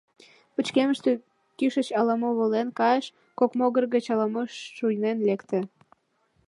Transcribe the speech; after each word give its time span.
Пычкемыште 0.55 1.11
кӱшыч 1.57 1.87
ала-мо 1.99 2.29
волен 2.37 2.67
кайыш, 2.79 3.05
кок 3.39 3.51
могыр 3.59 3.85
гыч 3.93 4.05
ала-мо 4.13 4.43
шуйнен 4.77 5.17
лекте. 5.27 5.59